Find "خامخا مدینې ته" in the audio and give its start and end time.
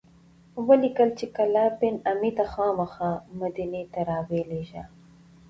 2.53-3.99